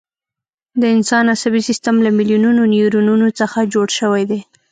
د 0.81 0.83
انسان 0.95 1.25
عصبي 1.35 1.61
سیستم 1.69 1.95
له 2.05 2.09
میلیونونو 2.17 2.61
نیورونونو 2.73 3.27
څخه 3.39 3.59
جوړ 3.73 3.87
شوی 3.99 4.23
دی. 4.29 4.39